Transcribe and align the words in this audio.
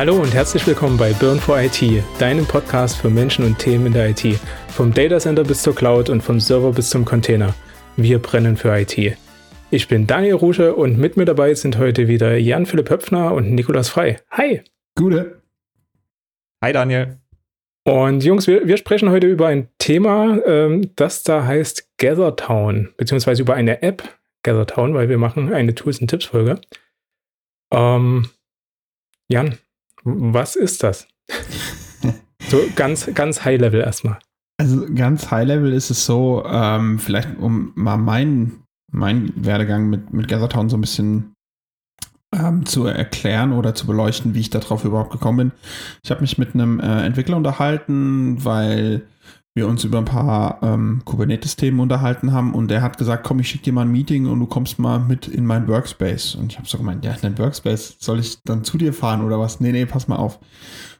Hallo 0.00 0.14
und 0.14 0.32
herzlich 0.32 0.66
willkommen 0.66 0.96
bei 0.96 1.12
Burn 1.12 1.38
for 1.38 1.60
IT, 1.60 1.78
deinem 2.18 2.46
Podcast 2.46 2.96
für 2.96 3.10
Menschen 3.10 3.44
und 3.44 3.58
Themen 3.58 3.88
in 3.88 3.92
der 3.92 4.08
IT. 4.08 4.40
Vom 4.68 4.94
Data 4.94 5.18
Center 5.18 5.44
bis 5.44 5.60
zur 5.60 5.74
Cloud 5.74 6.08
und 6.08 6.22
vom 6.22 6.40
Server 6.40 6.72
bis 6.72 6.88
zum 6.88 7.04
Container. 7.04 7.54
Wir 7.98 8.18
brennen 8.18 8.56
für 8.56 8.74
IT. 8.74 8.96
Ich 9.70 9.88
bin 9.88 10.06
Daniel 10.06 10.36
Rusche 10.36 10.74
und 10.74 10.96
mit 10.96 11.18
mir 11.18 11.26
dabei 11.26 11.52
sind 11.52 11.76
heute 11.76 12.08
wieder 12.08 12.38
Jan-Philipp 12.38 12.88
Höpfner 12.88 13.34
und 13.34 13.50
Nikolas 13.50 13.90
Frei. 13.90 14.16
Hi. 14.30 14.62
Gute. 14.96 15.42
Hi 16.64 16.72
Daniel. 16.72 17.18
Und 17.84 18.24
Jungs, 18.24 18.46
wir, 18.46 18.66
wir 18.66 18.78
sprechen 18.78 19.10
heute 19.10 19.26
über 19.26 19.48
ein 19.48 19.68
Thema, 19.76 20.42
ähm, 20.46 20.92
das 20.96 21.24
da 21.24 21.44
heißt 21.44 21.98
GatherTown, 21.98 22.94
beziehungsweise 22.96 23.42
über 23.42 23.52
eine 23.52 23.82
App 23.82 24.02
GatherTown, 24.44 24.94
weil 24.94 25.10
wir 25.10 25.18
machen 25.18 25.52
eine 25.52 25.74
Tools- 25.74 26.00
und 26.00 26.08
Tipps-Folge. 26.08 26.58
Ähm, 27.70 28.30
Jan, 29.28 29.58
was 30.04 30.56
ist 30.56 30.82
das? 30.82 31.06
so 32.48 32.60
ganz, 32.76 33.08
ganz 33.14 33.44
High-Level 33.44 33.80
erstmal. 33.80 34.18
Also 34.58 34.86
ganz 34.94 35.30
High-Level 35.30 35.72
ist 35.72 35.90
es 35.90 36.04
so, 36.04 36.44
ähm, 36.46 36.98
vielleicht 36.98 37.38
um 37.38 37.72
mal 37.74 37.96
meinen 37.96 38.64
mein 38.92 39.32
Werdegang 39.36 39.88
mit, 39.88 40.12
mit 40.12 40.28
GatherTown 40.28 40.68
so 40.68 40.76
ein 40.76 40.80
bisschen 40.80 41.34
ähm, 42.34 42.66
zu 42.66 42.86
erklären 42.86 43.52
oder 43.52 43.74
zu 43.74 43.86
beleuchten, 43.86 44.34
wie 44.34 44.40
ich 44.40 44.50
darauf 44.50 44.84
überhaupt 44.84 45.12
gekommen 45.12 45.36
bin. 45.38 45.52
Ich 46.02 46.10
habe 46.10 46.20
mich 46.20 46.38
mit 46.38 46.54
einem 46.54 46.80
äh, 46.80 47.04
Entwickler 47.04 47.36
unterhalten, 47.36 48.44
weil 48.44 49.06
wir 49.60 49.68
uns 49.68 49.84
über 49.84 49.98
ein 49.98 50.06
paar 50.06 50.58
ähm, 50.62 51.02
Kubernetes-Themen 51.04 51.80
unterhalten 51.80 52.32
haben 52.32 52.54
und 52.54 52.68
der 52.68 52.80
hat 52.80 52.96
gesagt, 52.96 53.24
komm, 53.24 53.40
ich 53.40 53.48
schicke 53.48 53.64
dir 53.64 53.74
mal 53.74 53.82
ein 53.82 53.92
Meeting 53.92 54.26
und 54.26 54.40
du 54.40 54.46
kommst 54.46 54.78
mal 54.78 54.98
mit 54.98 55.28
in 55.28 55.44
mein 55.44 55.68
Workspace. 55.68 56.34
Und 56.34 56.52
ich 56.52 56.58
habe 56.58 56.66
so 56.66 56.78
gemeint, 56.78 57.04
ja, 57.04 57.12
in 57.12 57.20
dein 57.20 57.38
Workspace, 57.38 57.96
soll 58.00 58.20
ich 58.20 58.42
dann 58.42 58.64
zu 58.64 58.78
dir 58.78 58.94
fahren 58.94 59.22
oder 59.22 59.38
was? 59.38 59.60
Nee, 59.60 59.72
nee, 59.72 59.84
pass 59.84 60.08
mal 60.08 60.16
auf. 60.16 60.40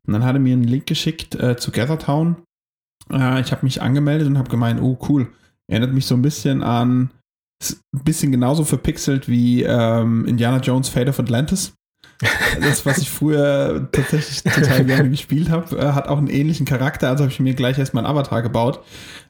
Und 0.07 0.13
dann 0.13 0.25
hat 0.25 0.37
er 0.37 0.41
mir 0.41 0.53
einen 0.53 0.65
Link 0.65 0.87
geschickt 0.87 1.35
äh, 1.35 1.57
zu 1.57 1.71
GatherTown. 1.71 2.37
Äh, 3.11 3.41
ich 3.41 3.51
habe 3.51 3.65
mich 3.65 3.81
angemeldet 3.81 4.29
und 4.29 4.37
habe 4.37 4.51
gemeint, 4.51 4.83
oh 4.83 4.99
cool, 5.09 5.33
erinnert 5.67 5.95
mich 5.95 6.05
so 6.05 6.15
ein 6.15 6.23
bisschen 6.23 6.63
an, 6.63 7.11
ein 7.95 8.05
bisschen 8.05 8.31
genauso 8.31 8.65
verpixelt 8.65 9.27
wie 9.27 9.63
ähm, 9.63 10.27
Indiana 10.27 10.59
Jones 10.59 10.91
Fate 10.91 11.09
of 11.09 11.19
Atlantis. 11.19 11.73
Das, 12.61 12.85
was 12.85 12.99
ich 12.99 13.11
früher 13.11 13.89
tatsächlich 13.93 14.43
total 14.43 14.85
gerne 14.85 15.11
gespielt 15.11 15.51
habe, 15.51 15.77
äh, 15.79 15.93
hat 15.93 16.09
auch 16.09 16.19
einen 16.19 16.29
ähnlichen 16.29 16.67
Charakter. 16.67 17.09
Also 17.09 17.25
habe 17.25 17.33
ich 17.33 17.41
mir 17.41 17.55
gleich 17.55 17.79
erstmal 17.79 18.05
einen 18.05 18.13
Avatar 18.13 18.43
gebaut, 18.43 18.85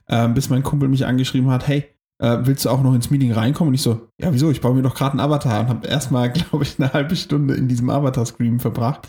äh, 0.07 0.29
bis 0.29 0.51
mein 0.51 0.63
Kumpel 0.63 0.89
mich 0.89 1.07
angeschrieben 1.07 1.51
hat, 1.51 1.69
hey, 1.69 1.85
äh, 2.19 2.39
willst 2.43 2.65
du 2.65 2.71
auch 2.71 2.83
noch 2.83 2.95
ins 2.95 3.11
Meeting 3.11 3.33
reinkommen? 3.33 3.69
Und 3.69 3.75
ich 3.75 3.83
so, 3.83 4.09
ja, 4.21 4.33
wieso? 4.33 4.51
Ich 4.51 4.61
baue 4.61 4.75
mir 4.75 4.83
doch 4.83 4.95
gerade 4.95 5.13
einen 5.13 5.21
Avatar 5.21 5.61
und 5.61 5.69
habe 5.69 5.87
erstmal, 5.87 6.31
glaube 6.33 6.65
ich, 6.65 6.79
eine 6.79 6.93
halbe 6.93 7.17
Stunde 7.17 7.55
in 7.55 7.69
diesem 7.69 7.91
Avatar-Scream 7.91 8.61
verbracht. 8.61 9.09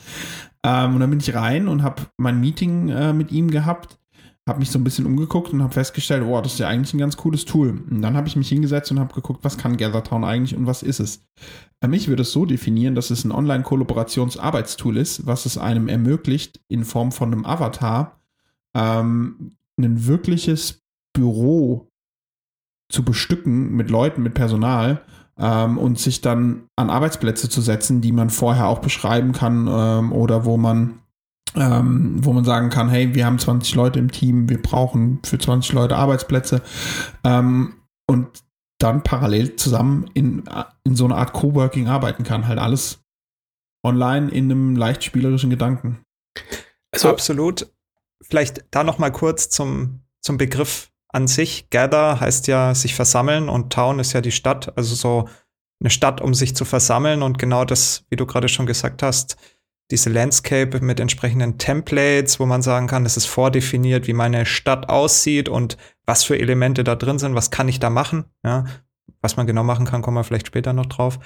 Ähm, 0.63 0.93
und 0.93 0.99
dann 0.99 1.09
bin 1.09 1.19
ich 1.19 1.33
rein 1.33 1.67
und 1.67 1.83
habe 1.83 2.03
mein 2.17 2.39
Meeting 2.39 2.89
äh, 2.89 3.13
mit 3.13 3.31
ihm 3.31 3.49
gehabt 3.49 3.97
habe 4.47 4.59
mich 4.59 4.71
so 4.71 4.79
ein 4.79 4.83
bisschen 4.83 5.05
umgeguckt 5.05 5.53
und 5.53 5.61
habe 5.61 5.73
festgestellt, 5.73 6.23
wow, 6.25 6.41
das 6.41 6.53
ist 6.53 6.59
ja 6.59 6.67
eigentlich 6.67 6.93
ein 6.93 6.99
ganz 6.99 7.15
cooles 7.15 7.45
Tool. 7.45 7.83
Und 7.89 8.01
dann 8.01 8.15
habe 8.15 8.27
ich 8.27 8.35
mich 8.35 8.49
hingesetzt 8.49 8.91
und 8.91 8.99
habe 8.99 9.13
geguckt, 9.13 9.43
was 9.43 9.57
kann 9.57 9.77
GatherTown 9.77 10.23
eigentlich 10.23 10.57
und 10.57 10.65
was 10.65 10.81
ist 10.81 10.99
es. 10.99 11.23
Ich 11.91 12.07
würde 12.07 12.23
es 12.23 12.31
so 12.31 12.45
definieren, 12.45 12.95
dass 12.95 13.11
es 13.11 13.23
ein 13.23 13.31
Online-Kollaborationsarbeitstool 13.31 14.97
ist, 14.97 15.25
was 15.25 15.45
es 15.45 15.57
einem 15.57 15.87
ermöglicht, 15.87 16.59
in 16.67 16.85
Form 16.85 17.11
von 17.11 17.31
einem 17.31 17.45
Avatar 17.45 18.19
ähm, 18.75 19.51
ein 19.77 20.07
wirkliches 20.07 20.81
Büro 21.13 21.89
zu 22.91 23.03
bestücken 23.03 23.75
mit 23.75 23.89
Leuten, 23.89 24.23
mit 24.23 24.33
Personal 24.33 25.01
ähm, 25.37 25.77
und 25.77 25.99
sich 25.99 26.21
dann 26.21 26.63
an 26.75 26.89
Arbeitsplätze 26.89 27.49
zu 27.49 27.61
setzen, 27.61 28.01
die 28.01 28.11
man 28.11 28.29
vorher 28.29 28.67
auch 28.67 28.79
beschreiben 28.79 29.31
kann 29.33 29.67
ähm, 29.69 30.11
oder 30.11 30.45
wo 30.45 30.57
man 30.57 31.00
ähm, 31.55 32.15
wo 32.23 32.33
man 32.33 32.45
sagen 32.45 32.69
kann, 32.69 32.89
hey, 32.89 33.13
wir 33.13 33.25
haben 33.25 33.39
20 33.39 33.75
Leute 33.75 33.99
im 33.99 34.11
Team, 34.11 34.49
wir 34.49 34.61
brauchen 34.61 35.19
für 35.25 35.37
20 35.37 35.73
Leute 35.73 35.95
Arbeitsplätze 35.95 36.61
ähm, 37.23 37.75
und 38.07 38.43
dann 38.79 39.03
parallel 39.03 39.55
zusammen 39.57 40.09
in, 40.13 40.43
in 40.83 40.95
so 40.95 41.05
einer 41.05 41.17
Art 41.17 41.33
Coworking 41.33 41.87
arbeiten 41.87 42.23
kann. 42.23 42.47
Halt 42.47 42.59
alles 42.59 43.03
online 43.85 44.31
in 44.31 44.45
einem 44.45 44.75
leicht 44.75 45.03
spielerischen 45.03 45.49
Gedanken. 45.49 46.03
Also 46.91 47.09
absolut. 47.09 47.71
Vielleicht 48.23 48.65
da 48.71 48.83
noch 48.83 48.97
mal 48.97 49.11
kurz 49.11 49.49
zum, 49.49 50.01
zum 50.21 50.37
Begriff 50.37 50.91
an 51.09 51.27
sich. 51.27 51.69
Gather 51.69 52.19
heißt 52.19 52.47
ja 52.47 52.73
sich 52.73 52.95
versammeln 52.95 53.49
und 53.49 53.73
Town 53.73 53.99
ist 53.99 54.13
ja 54.13 54.21
die 54.21 54.31
Stadt, 54.31 54.75
also 54.77 54.95
so 54.95 55.29
eine 55.81 55.89
Stadt, 55.89 56.21
um 56.21 56.33
sich 56.33 56.55
zu 56.55 56.63
versammeln 56.63 57.21
und 57.23 57.39
genau 57.39 57.65
das, 57.65 58.05
wie 58.09 58.15
du 58.15 58.25
gerade 58.25 58.47
schon 58.49 58.65
gesagt 58.65 59.03
hast, 59.03 59.35
diese 59.91 60.09
Landscape 60.09 60.79
mit 60.81 60.99
entsprechenden 60.99 61.57
Templates, 61.57 62.39
wo 62.39 62.45
man 62.45 62.61
sagen 62.61 62.87
kann, 62.87 63.05
es 63.05 63.17
ist 63.17 63.25
vordefiniert, 63.25 64.07
wie 64.07 64.13
meine 64.13 64.45
Stadt 64.45 64.89
aussieht 64.89 65.49
und 65.49 65.77
was 66.05 66.23
für 66.23 66.39
Elemente 66.39 66.83
da 66.83 66.95
drin 66.95 67.19
sind, 67.19 67.35
was 67.35 67.51
kann 67.51 67.67
ich 67.67 67.79
da 67.79 67.89
machen. 67.89 68.25
Ja, 68.43 68.65
was 69.21 69.37
man 69.37 69.47
genau 69.47 69.63
machen 69.63 69.85
kann, 69.85 70.01
kommen 70.01 70.17
wir 70.17 70.23
vielleicht 70.23 70.47
später 70.47 70.73
noch 70.73 70.87
drauf. 70.87 71.19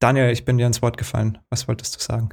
Daniel, 0.00 0.30
ich 0.30 0.44
bin 0.44 0.58
dir 0.58 0.66
ins 0.66 0.82
Wort 0.82 0.96
gefallen. 0.96 1.38
Was 1.50 1.68
wolltest 1.68 1.96
du 1.96 2.00
sagen? 2.00 2.30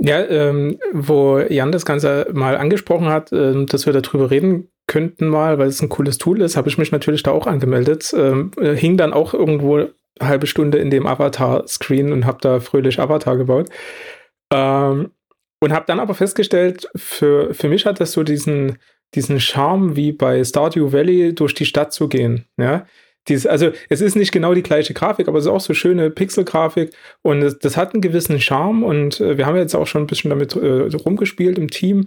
Ja, 0.00 0.24
ähm, 0.24 0.78
wo 0.92 1.38
Jan 1.38 1.72
das 1.72 1.84
Ganze 1.84 2.26
mal 2.32 2.56
angesprochen 2.56 3.08
hat, 3.08 3.32
äh, 3.32 3.64
dass 3.66 3.86
wir 3.86 3.92
darüber 3.92 4.30
reden 4.30 4.68
könnten 4.86 5.28
mal, 5.28 5.58
weil 5.58 5.68
es 5.68 5.80
ein 5.80 5.88
cooles 5.88 6.18
Tool 6.18 6.42
ist, 6.42 6.56
habe 6.56 6.68
ich 6.68 6.78
mich 6.78 6.92
natürlich 6.92 7.22
da 7.22 7.30
auch 7.30 7.46
angemeldet. 7.46 8.12
Ähm, 8.16 8.50
äh, 8.60 8.74
hing 8.74 8.96
dann 8.96 9.12
auch 9.12 9.34
irgendwo 9.34 9.76
eine 9.76 9.90
halbe 10.20 10.46
Stunde 10.46 10.78
in 10.78 10.90
dem 10.90 11.06
Avatar-Screen 11.06 12.12
und 12.12 12.26
habe 12.26 12.38
da 12.40 12.60
fröhlich 12.60 13.00
Avatar 13.00 13.36
gebaut. 13.36 13.68
Ähm, 14.52 15.10
und 15.60 15.72
habe 15.72 15.86
dann 15.86 16.00
aber 16.00 16.14
festgestellt, 16.14 16.88
für, 16.94 17.54
für 17.54 17.68
mich 17.68 17.86
hat 17.86 18.00
das 18.00 18.12
so 18.12 18.22
diesen, 18.22 18.78
diesen 19.14 19.40
Charme, 19.40 19.96
wie 19.96 20.12
bei 20.12 20.44
Stardew 20.44 20.92
Valley 20.92 21.34
durch 21.34 21.54
die 21.54 21.64
Stadt 21.64 21.92
zu 21.92 22.08
gehen. 22.08 22.46
Ja? 22.58 22.86
Dies, 23.28 23.46
also 23.46 23.70
es 23.88 24.02
ist 24.02 24.16
nicht 24.16 24.32
genau 24.32 24.52
die 24.52 24.62
gleiche 24.62 24.92
Grafik, 24.92 25.28
aber 25.28 25.38
es 25.38 25.46
ist 25.46 25.50
auch 25.50 25.60
so 25.60 25.72
schöne 25.72 26.10
Pixelgrafik 26.10 26.92
und 27.22 27.40
das, 27.40 27.58
das 27.58 27.76
hat 27.76 27.94
einen 27.94 28.02
gewissen 28.02 28.38
Charme 28.40 28.82
und 28.82 29.20
äh, 29.20 29.38
wir 29.38 29.46
haben 29.46 29.56
jetzt 29.56 29.74
auch 29.74 29.86
schon 29.86 30.02
ein 30.02 30.06
bisschen 30.06 30.28
damit 30.28 30.54
äh, 30.54 30.94
rumgespielt 30.96 31.58
im 31.58 31.70
Team 31.70 32.06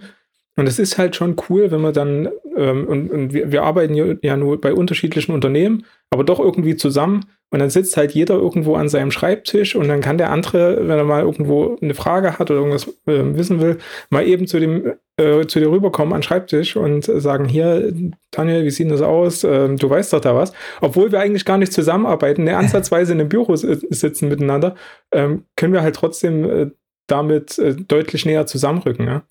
und 0.56 0.66
es 0.66 0.78
ist 0.78 0.98
halt 0.98 1.14
schon 1.14 1.36
cool, 1.48 1.70
wenn 1.70 1.80
man 1.80 1.92
dann, 1.92 2.28
ähm, 2.56 2.86
und, 2.86 3.10
und 3.10 3.32
wir, 3.32 3.52
wir, 3.52 3.62
arbeiten 3.62 4.18
ja 4.22 4.36
nur 4.36 4.60
bei 4.60 4.72
unterschiedlichen 4.72 5.32
Unternehmen, 5.32 5.84
aber 6.10 6.24
doch 6.24 6.40
irgendwie 6.40 6.74
zusammen 6.74 7.26
und 7.50 7.60
dann 7.60 7.70
sitzt 7.70 7.96
halt 7.96 8.12
jeder 8.12 8.34
irgendwo 8.34 8.74
an 8.74 8.88
seinem 8.88 9.10
Schreibtisch 9.10 9.76
und 9.76 9.88
dann 9.88 10.00
kann 10.00 10.18
der 10.18 10.30
andere, 10.30 10.88
wenn 10.88 10.98
er 10.98 11.04
mal 11.04 11.22
irgendwo 11.22 11.78
eine 11.80 11.94
Frage 11.94 12.38
hat 12.38 12.50
oder 12.50 12.60
irgendwas 12.60 12.88
äh, 13.06 13.36
wissen 13.36 13.60
will, 13.60 13.78
mal 14.10 14.26
eben 14.26 14.46
zu 14.46 14.58
dem 14.58 14.94
äh, 15.16 15.46
zu 15.46 15.58
dir 15.58 15.70
rüberkommen 15.70 16.12
an 16.12 16.20
den 16.20 16.24
Schreibtisch 16.24 16.76
und 16.76 17.04
sagen, 17.04 17.46
hier, 17.46 17.92
Daniel, 18.30 18.64
wie 18.64 18.70
sieht 18.70 18.90
das 18.90 19.00
aus? 19.00 19.44
Ähm, 19.44 19.76
du 19.76 19.88
weißt 19.88 20.12
doch 20.12 20.20
da 20.20 20.34
was. 20.34 20.52
Obwohl 20.80 21.10
wir 21.10 21.20
eigentlich 21.20 21.44
gar 21.44 21.58
nicht 21.58 21.72
zusammenarbeiten, 21.72 22.44
ne, 22.44 22.56
ansatzweise 22.56 23.12
in 23.12 23.20
einem 23.20 23.28
Büro 23.28 23.56
sitzen 23.56 24.28
miteinander, 24.28 24.74
ähm, 25.12 25.44
können 25.56 25.72
wir 25.72 25.82
halt 25.82 25.96
trotzdem 25.96 26.44
äh, 26.44 26.70
damit 27.08 27.58
äh, 27.58 27.74
deutlich 27.74 28.26
näher 28.26 28.46
zusammenrücken. 28.46 29.06
Ja? 29.06 29.22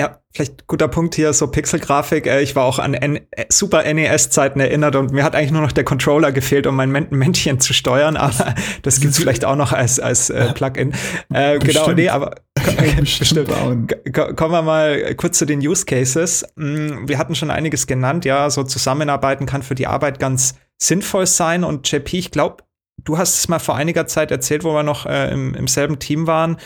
Ja, 0.00 0.22
vielleicht 0.32 0.66
guter 0.66 0.88
Punkt 0.88 1.14
hier, 1.14 1.34
so 1.34 1.46
Pixelgrafik. 1.48 2.26
Äh, 2.26 2.40
ich 2.40 2.56
war 2.56 2.64
auch 2.64 2.78
an 2.78 2.94
N 2.94 3.20
äh, 3.32 3.44
Super 3.50 3.82
NES-Zeiten 3.82 4.58
erinnert 4.58 4.96
und 4.96 5.12
mir 5.12 5.22
hat 5.22 5.36
eigentlich 5.36 5.50
nur 5.50 5.60
noch 5.60 5.72
der 5.72 5.84
Controller 5.84 6.32
gefehlt, 6.32 6.66
um 6.66 6.74
mein 6.74 6.90
Männchen 7.10 7.60
zu 7.60 7.74
steuern, 7.74 8.16
aber 8.16 8.54
das 8.80 9.00
gibt's 9.00 9.18
vielleicht 9.18 9.44
auch 9.44 9.56
noch 9.56 9.74
als, 9.74 10.00
als 10.00 10.30
äh, 10.30 10.54
Plugin. 10.54 10.94
Äh, 11.34 11.58
genau, 11.58 11.92
nee, 11.92 12.08
aber 12.08 12.36
bestimmt. 12.98 13.50
Kommen 13.50 14.52
wir 14.52 14.62
mal 14.62 15.14
kurz 15.16 15.36
zu 15.36 15.44
den 15.44 15.58
Use 15.58 15.84
Cases. 15.84 16.46
Mm, 16.56 17.06
wir 17.06 17.18
hatten 17.18 17.34
schon 17.34 17.50
einiges 17.50 17.86
genannt, 17.86 18.24
ja, 18.24 18.48
so 18.48 18.64
Zusammenarbeiten 18.64 19.44
kann 19.44 19.62
für 19.62 19.74
die 19.74 19.86
Arbeit 19.86 20.18
ganz 20.18 20.54
sinnvoll 20.78 21.26
sein 21.26 21.62
und 21.62 21.92
JP, 21.92 22.18
ich 22.18 22.30
glaube, 22.30 22.64
du 22.96 23.18
hast 23.18 23.38
es 23.38 23.48
mal 23.48 23.58
vor 23.58 23.76
einiger 23.76 24.06
Zeit 24.06 24.30
erzählt, 24.30 24.64
wo 24.64 24.72
wir 24.72 24.82
noch 24.82 25.04
äh, 25.04 25.30
im, 25.30 25.54
im 25.54 25.68
selben 25.68 25.98
Team 25.98 26.26
waren. 26.26 26.56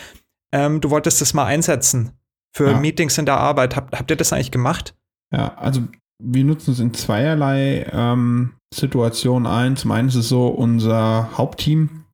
Ähm, 0.53 0.81
du 0.81 0.91
wolltest 0.91 1.21
es 1.21 1.35
mal 1.35 1.47
einsetzen 1.47 2.13
für 2.57 2.71
ja. 2.71 2.79
Meetings 2.79 3.19
in 3.19 3.27
der 3.27 3.39
Arbeit. 3.39 3.77
Habt, 3.77 3.99
habt 3.99 4.11
ihr 4.11 4.17
das 4.17 4.33
eigentlich 4.33 4.51
gemacht? 4.51 4.95
Ja, 5.33 5.55
also 5.57 5.83
wir 6.23 6.45
nutzen 6.45 6.73
es 6.73 6.81
in 6.81 6.95
zweierlei 6.95 7.87
ähm, 7.93 8.55
Situationen 8.73 9.47
ein. 9.47 9.77
Zum 9.77 9.91
einen 9.91 10.09
ist 10.09 10.15
es 10.15 10.29
so, 10.29 10.49
unser 10.49 11.37
Hauptteam 11.37 12.05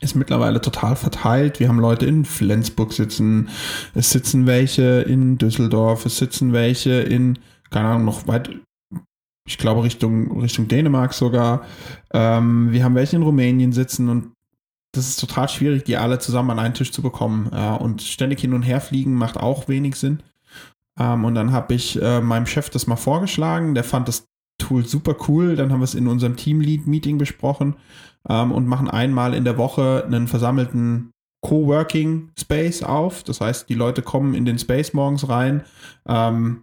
ist 0.00 0.14
mittlerweile 0.14 0.60
total 0.60 0.96
verteilt. 0.96 1.60
Wir 1.60 1.68
haben 1.68 1.80
Leute 1.80 2.06
in 2.06 2.24
Flensburg 2.24 2.92
sitzen, 2.92 3.48
es 3.94 4.10
sitzen 4.10 4.46
welche 4.46 5.00
in 5.02 5.38
Düsseldorf, 5.38 6.04
es 6.06 6.18
sitzen 6.18 6.52
welche 6.52 7.00
in, 7.00 7.38
keine 7.70 7.88
Ahnung, 7.88 8.04
noch 8.04 8.26
weit, 8.26 8.50
ich 9.48 9.58
glaube 9.58 9.84
Richtung, 9.84 10.40
Richtung 10.40 10.68
Dänemark 10.68 11.14
sogar. 11.14 11.64
Ähm, 12.12 12.72
wir 12.72 12.84
haben 12.84 12.94
welche 12.94 13.16
in 13.16 13.22
Rumänien 13.22 13.72
sitzen 13.72 14.08
und 14.08 14.32
das 14.96 15.08
ist 15.08 15.20
total 15.20 15.48
schwierig, 15.48 15.84
die 15.84 15.96
alle 15.96 16.18
zusammen 16.18 16.50
an 16.50 16.58
einen 16.58 16.74
Tisch 16.74 16.92
zu 16.92 17.02
bekommen. 17.02 17.50
Äh, 17.52 17.76
und 17.78 18.02
ständig 18.02 18.40
hin 18.40 18.54
und 18.54 18.62
her 18.62 18.80
fliegen 18.80 19.14
macht 19.14 19.36
auch 19.36 19.68
wenig 19.68 19.96
Sinn. 19.96 20.22
Ähm, 20.98 21.24
und 21.24 21.34
dann 21.34 21.52
habe 21.52 21.74
ich 21.74 22.00
äh, 22.00 22.20
meinem 22.20 22.46
Chef 22.46 22.70
das 22.70 22.86
mal 22.86 22.96
vorgeschlagen. 22.96 23.74
Der 23.74 23.84
fand 23.84 24.08
das 24.08 24.26
Tool 24.58 24.86
super 24.86 25.16
cool. 25.28 25.56
Dann 25.56 25.72
haben 25.72 25.80
wir 25.80 25.84
es 25.84 25.94
in 25.94 26.08
unserem 26.08 26.36
Teamlead-Meeting 26.36 27.18
besprochen 27.18 27.76
ähm, 28.28 28.52
und 28.52 28.66
machen 28.66 28.88
einmal 28.88 29.34
in 29.34 29.44
der 29.44 29.58
Woche 29.58 30.04
einen 30.06 30.28
versammelten 30.28 31.12
Coworking 31.42 32.30
Space 32.38 32.82
auf. 32.82 33.22
Das 33.22 33.40
heißt, 33.40 33.68
die 33.68 33.74
Leute 33.74 34.02
kommen 34.02 34.34
in 34.34 34.44
den 34.44 34.58
Space 34.58 34.94
morgens 34.94 35.28
rein. 35.28 35.64
Ähm, 36.08 36.62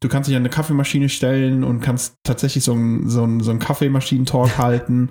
du 0.00 0.08
kannst 0.08 0.28
dich 0.28 0.36
an 0.36 0.42
eine 0.42 0.50
Kaffeemaschine 0.50 1.08
stellen 1.08 1.64
und 1.64 1.80
kannst 1.80 2.16
tatsächlich 2.22 2.64
so 2.64 2.72
einen 2.72 3.08
so 3.08 3.24
ein, 3.24 3.40
so 3.40 3.50
ein 3.50 3.58
Kaffeemaschinentalk 3.58 4.58
halten. 4.58 5.10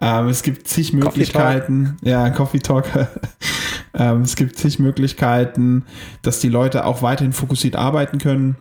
Ähm, 0.00 0.28
es 0.28 0.42
gibt 0.42 0.68
zig 0.68 0.92
Möglichkeiten. 0.92 1.96
Coffee 1.98 2.10
ja, 2.10 2.30
Coffee 2.30 2.58
Talk. 2.58 2.84
ähm, 3.94 4.22
es 4.22 4.36
gibt 4.36 4.56
zig 4.56 4.78
Möglichkeiten, 4.78 5.84
dass 6.22 6.40
die 6.40 6.48
Leute 6.48 6.84
auch 6.84 7.02
weiterhin 7.02 7.32
fokussiert 7.32 7.76
arbeiten 7.76 8.18
können. 8.18 8.56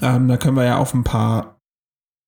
Ähm, 0.00 0.28
da 0.28 0.36
können 0.36 0.56
wir 0.56 0.64
ja 0.64 0.78
auf 0.78 0.94
ein 0.94 1.04
paar 1.04 1.58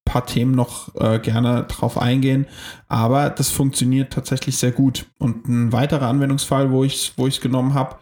paar 0.05 0.27
Themen 0.27 0.53
noch 0.53 0.95
äh, 0.97 1.19
gerne 1.19 1.65
drauf 1.65 1.99
eingehen, 1.99 2.47
aber 2.89 3.31
das 3.31 3.51
funktioniert 3.51 4.13
tatsächlich 4.13 4.59
sehr 4.59 4.71
gut. 4.71 5.07
Und 5.19 5.49
ein 5.49 5.73
weiterer 5.73 6.09
Anwendungsfall, 6.09 6.71
wo 6.71 6.85
ich 6.85 6.95
es 6.95 7.13
wo 7.17 7.27
ich's 7.27 7.41
genommen 7.41 7.75
habe, 7.75 7.97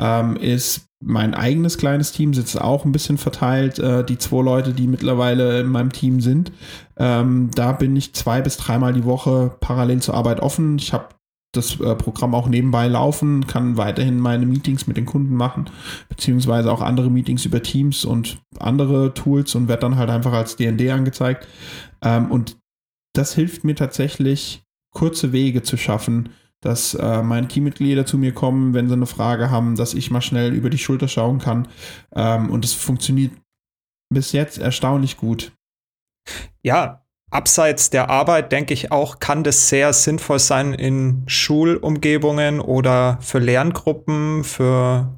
ähm, 0.00 0.36
ist 0.36 0.86
mein 1.00 1.34
eigenes 1.34 1.78
kleines 1.78 2.12
Team, 2.12 2.34
sitzt 2.34 2.60
auch 2.60 2.84
ein 2.84 2.92
bisschen 2.92 3.18
verteilt, 3.18 3.78
äh, 3.78 4.04
die 4.04 4.18
zwei 4.18 4.42
Leute, 4.42 4.72
die 4.72 4.88
mittlerweile 4.88 5.60
in 5.60 5.68
meinem 5.68 5.92
Team 5.92 6.20
sind. 6.20 6.52
Ähm, 6.96 7.50
da 7.54 7.72
bin 7.72 7.94
ich 7.94 8.14
zwei 8.14 8.40
bis 8.40 8.56
dreimal 8.56 8.92
die 8.92 9.04
Woche 9.04 9.56
parallel 9.60 10.00
zur 10.00 10.14
Arbeit 10.14 10.40
offen. 10.40 10.78
Ich 10.78 10.92
habe 10.92 11.10
das 11.52 11.80
äh, 11.80 11.94
Programm 11.94 12.34
auch 12.34 12.48
nebenbei 12.48 12.88
laufen, 12.88 13.46
kann 13.46 13.76
weiterhin 13.76 14.18
meine 14.18 14.44
Meetings 14.44 14.86
mit 14.86 14.96
den 14.96 15.06
Kunden 15.06 15.34
machen, 15.34 15.70
beziehungsweise 16.08 16.70
auch 16.70 16.82
andere 16.82 17.10
Meetings 17.10 17.44
über 17.44 17.62
Teams 17.62 18.04
und 18.04 18.38
andere 18.58 19.14
Tools 19.14 19.54
und 19.54 19.68
wird 19.68 19.82
dann 19.82 19.96
halt 19.96 20.10
einfach 20.10 20.32
als 20.32 20.56
DND 20.56 20.90
angezeigt. 20.90 21.46
Ähm, 22.02 22.30
und 22.30 22.56
das 23.14 23.34
hilft 23.34 23.64
mir 23.64 23.74
tatsächlich, 23.74 24.62
kurze 24.92 25.32
Wege 25.32 25.62
zu 25.62 25.76
schaffen, 25.76 26.30
dass 26.60 26.94
äh, 26.94 27.22
meine 27.22 27.48
Teammitglieder 27.48 28.04
zu 28.04 28.18
mir 28.18 28.32
kommen, 28.32 28.74
wenn 28.74 28.88
sie 28.88 28.94
eine 28.94 29.06
Frage 29.06 29.50
haben, 29.50 29.76
dass 29.76 29.94
ich 29.94 30.10
mal 30.10 30.20
schnell 30.20 30.52
über 30.52 30.70
die 30.70 30.78
Schulter 30.78 31.08
schauen 31.08 31.38
kann. 31.38 31.68
Ähm, 32.14 32.50
und 32.50 32.64
es 32.64 32.74
funktioniert 32.74 33.32
bis 34.12 34.32
jetzt 34.32 34.58
erstaunlich 34.58 35.16
gut. 35.16 35.52
Ja, 36.62 37.04
abseits 37.30 37.90
der 37.90 38.10
Arbeit, 38.10 38.52
denke 38.52 38.74
ich 38.74 38.90
auch, 38.90 39.20
kann 39.20 39.44
das 39.44 39.68
sehr 39.68 39.92
sinnvoll 39.92 40.38
sein 40.38 40.74
in 40.74 41.24
Schulumgebungen 41.26 42.60
oder 42.60 43.18
für 43.20 43.38
Lerngruppen, 43.38 44.44
für 44.44 45.17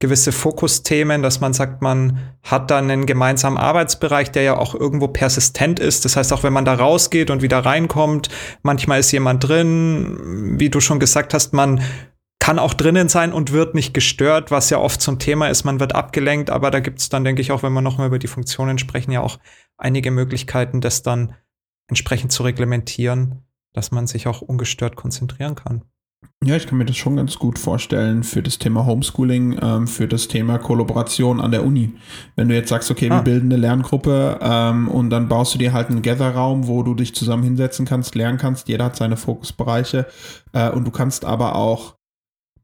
gewisse 0.00 0.32
Fokusthemen, 0.32 1.22
dass 1.22 1.40
man 1.40 1.52
sagt, 1.52 1.82
man 1.82 2.18
hat 2.42 2.70
dann 2.70 2.90
einen 2.90 3.04
gemeinsamen 3.04 3.58
Arbeitsbereich, 3.58 4.32
der 4.32 4.42
ja 4.42 4.56
auch 4.56 4.74
irgendwo 4.74 5.08
persistent 5.08 5.78
ist. 5.78 6.06
Das 6.06 6.16
heißt, 6.16 6.32
auch 6.32 6.42
wenn 6.42 6.54
man 6.54 6.64
da 6.64 6.74
rausgeht 6.74 7.30
und 7.30 7.42
wieder 7.42 7.58
reinkommt, 7.58 8.30
manchmal 8.62 9.00
ist 9.00 9.12
jemand 9.12 9.46
drin, 9.46 10.56
wie 10.58 10.70
du 10.70 10.80
schon 10.80 11.00
gesagt 11.00 11.34
hast, 11.34 11.52
man 11.52 11.82
kann 12.40 12.58
auch 12.58 12.72
drinnen 12.72 13.10
sein 13.10 13.34
und 13.34 13.52
wird 13.52 13.74
nicht 13.74 13.92
gestört, 13.92 14.50
was 14.50 14.70
ja 14.70 14.78
oft 14.78 15.02
zum 15.02 15.18
Thema 15.18 15.48
ist, 15.48 15.64
man 15.64 15.78
wird 15.78 15.94
abgelenkt, 15.94 16.48
aber 16.48 16.70
da 16.70 16.80
gibt 16.80 16.98
es 16.98 17.10
dann, 17.10 17.22
denke 17.22 17.42
ich, 17.42 17.52
auch 17.52 17.62
wenn 17.62 17.74
wir 17.74 17.82
nochmal 17.82 18.06
über 18.06 18.18
die 18.18 18.26
Funktionen 18.26 18.78
sprechen, 18.78 19.12
ja 19.12 19.20
auch 19.20 19.38
einige 19.76 20.10
Möglichkeiten, 20.10 20.80
das 20.80 21.02
dann 21.02 21.34
entsprechend 21.88 22.32
zu 22.32 22.42
reglementieren, 22.42 23.44
dass 23.74 23.90
man 23.90 24.06
sich 24.06 24.26
auch 24.26 24.40
ungestört 24.40 24.96
konzentrieren 24.96 25.54
kann. 25.54 25.84
Ja, 26.42 26.56
ich 26.56 26.66
kann 26.66 26.78
mir 26.78 26.86
das 26.86 26.96
schon 26.96 27.16
ganz 27.16 27.38
gut 27.38 27.58
vorstellen 27.58 28.22
für 28.22 28.42
das 28.42 28.58
Thema 28.58 28.86
Homeschooling, 28.86 29.58
ähm, 29.60 29.86
für 29.86 30.08
das 30.08 30.26
Thema 30.26 30.56
Kollaboration 30.56 31.38
an 31.38 31.50
der 31.50 31.66
Uni. 31.66 31.92
Wenn 32.34 32.48
du 32.48 32.54
jetzt 32.54 32.70
sagst, 32.70 32.90
okay, 32.90 33.10
ah. 33.10 33.16
wir 33.16 33.22
bilden 33.22 33.52
eine 33.52 33.60
Lerngruppe 33.60 34.38
ähm, 34.40 34.88
und 34.88 35.10
dann 35.10 35.28
baust 35.28 35.54
du 35.54 35.58
dir 35.58 35.74
halt 35.74 35.90
einen 35.90 36.00
Gather-Raum, 36.00 36.66
wo 36.66 36.82
du 36.82 36.94
dich 36.94 37.14
zusammen 37.14 37.42
hinsetzen 37.42 37.84
kannst, 37.84 38.14
lernen 38.14 38.38
kannst, 38.38 38.68
jeder 38.68 38.86
hat 38.86 38.96
seine 38.96 39.18
Fokusbereiche 39.18 40.06
äh, 40.54 40.70
und 40.70 40.86
du 40.86 40.90
kannst 40.90 41.26
aber 41.26 41.56
auch 41.56 41.96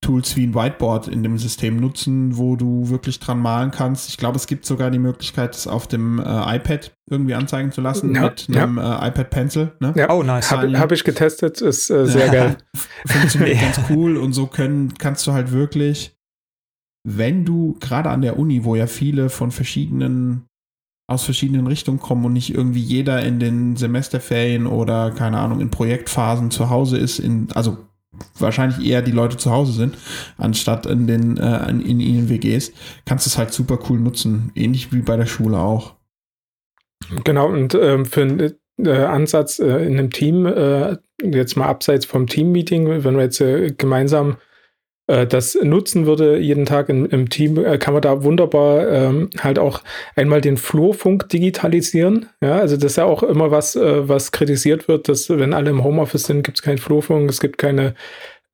Tools 0.07 0.37
wie 0.37 0.47
ein 0.47 0.55
Whiteboard 0.55 1.09
in 1.09 1.25
dem 1.25 1.37
System 1.37 1.79
nutzen, 1.79 2.37
wo 2.37 2.55
du 2.55 2.89
wirklich 2.91 3.19
dran 3.19 3.41
malen 3.41 3.73
kannst. 3.73 4.09
Ich 4.09 4.17
glaube, 4.17 4.37
es 4.37 4.47
gibt 4.47 4.65
sogar 4.65 4.93
die 4.93 5.01
Möglichkeit, 5.01 5.57
es 5.57 5.67
auf 5.67 5.89
dem 5.89 6.21
äh, 6.21 6.57
iPad 6.57 6.97
irgendwie 7.11 7.35
anzeigen 7.35 7.73
zu 7.73 7.81
lassen 7.81 8.15
ja, 8.15 8.23
mit 8.23 8.47
einem 8.49 8.79
ja. 8.79 9.05
äh, 9.05 9.09
iPad 9.09 9.31
Pencil. 9.31 9.73
Ne? 9.81 9.93
Ja, 9.97 10.11
oh, 10.11 10.23
nice. 10.23 10.53
Habe 10.53 10.79
hab 10.79 10.93
ich 10.93 11.03
getestet, 11.03 11.61
ist 11.61 11.91
äh, 11.91 12.07
sehr 12.07 12.29
geil. 12.29 12.57
Funktioniert 13.07 13.61
ganz 13.61 13.81
cool 13.91 14.17
und 14.17 14.33
so 14.33 14.47
können, 14.47 14.95
kannst 14.95 15.27
du 15.27 15.33
halt 15.33 15.51
wirklich, 15.51 16.17
wenn 17.05 17.45
du 17.45 17.77
gerade 17.81 18.11
an 18.11 18.23
der 18.23 18.39
Uni, 18.39 18.63
wo 18.63 18.77
ja 18.77 18.87
viele 18.87 19.29
von 19.29 19.51
verschiedenen 19.51 20.47
aus 21.09 21.25
verschiedenen 21.25 21.69
Richtungen 21.69 22.01
kommen 22.01 22.25
und 22.25 22.33
nicht 22.33 22.53
irgendwie 22.53 22.81
jeder 22.81 23.23
in 23.23 23.39
den 23.39 23.77
Semesterferien 23.77 24.67
oder 24.67 25.13
keine 25.13 25.39
Ahnung 25.39 25.61
in 25.61 25.71
Projektphasen 25.71 26.51
zu 26.51 26.69
Hause 26.69 26.99
ist, 26.99 27.21
in, 27.21 27.49
also 27.55 27.79
wahrscheinlich 28.39 28.87
eher 28.87 29.03
die 29.03 29.13
Leute 29.13 29.37
zu 29.37 29.51
Hause 29.51 29.73
sind, 29.73 29.97
anstatt 30.39 30.87
in 30.87 31.07
den 31.07 31.37
äh, 31.37 31.69
in, 31.71 31.81
in 31.81 32.01
ihnen 32.01 32.29
WGs, 32.29 32.73
kannst 33.05 33.27
du 33.27 33.31
es 33.31 33.39
halt 33.39 33.53
super 33.53 33.79
cool 33.89 33.99
nutzen. 33.99 34.53
Ähnlich 34.55 34.93
wie 34.93 35.03
bei 35.03 35.17
der 35.17 35.27
Schule 35.27 35.59
auch. 35.59 35.95
Genau, 37.25 37.49
und 37.49 37.75
ähm, 37.75 38.05
für 38.05 38.23
einen 38.23 38.53
äh, 38.79 38.91
Ansatz 38.91 39.59
äh, 39.59 39.87
in 39.87 39.99
einem 39.99 40.11
Team, 40.11 40.47
äh, 40.47 40.97
jetzt 41.23 41.57
mal 41.57 41.67
abseits 41.67 42.05
vom 42.05 42.27
Team-Meeting, 42.27 43.05
wenn 43.05 43.17
wir 43.17 43.23
jetzt 43.23 43.41
äh, 43.41 43.73
gemeinsam 43.73 44.37
äh, 45.07 45.27
das 45.27 45.57
nutzen 45.63 46.07
würde, 46.07 46.39
jeden 46.39 46.67
Tag 46.67 46.89
in, 46.89 47.07
im 47.07 47.29
Team, 47.29 47.65
äh, 47.65 47.79
kann 47.79 47.95
man 47.95 48.03
da 48.03 48.25
wunderbar 48.25 48.89
ähm, 48.89 49.31
halt 49.39 49.59
auch 49.59 49.83
einmal 50.17 50.41
den 50.41 50.57
Flurfunk 50.57 51.29
digitalisieren. 51.29 52.27
Ja, 52.41 52.59
also 52.59 52.77
das 52.77 52.93
ist 52.93 52.97
ja 52.97 53.05
auch 53.05 53.23
immer 53.23 53.51
was, 53.51 53.77
äh, 53.77 54.09
was 54.09 54.33
kritisiert 54.33 54.89
wird, 54.89 55.09
dass 55.09 55.31
wenn 55.31 55.55
alle 55.55 55.71
im 55.71 55.85
Homeoffice 55.85 56.25
sind, 56.25 56.43
gibt 56.43 56.59
es 56.59 56.63
keinen 56.63 56.79
Flurfunk, 56.79 57.31
es 57.31 57.41
gibt 57.41 57.59
keine 57.59 57.95